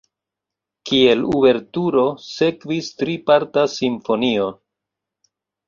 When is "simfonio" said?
3.77-4.51